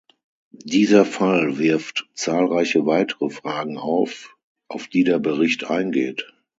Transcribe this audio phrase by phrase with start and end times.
[0.63, 4.35] Dieser Fall wirft zahlreiche weitere Fragen auf,
[4.67, 6.25] auf die der Bericht eingeht.